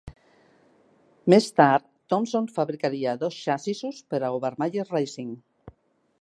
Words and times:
Més 1.33 1.49
tard, 1.61 1.85
Thompson 2.13 2.47
fabricaria 2.55 3.13
dos 3.25 3.37
xassissos 3.43 4.01
per 4.15 4.23
a 4.23 4.33
Obermaier 4.39 4.89
Racing. 4.95 5.31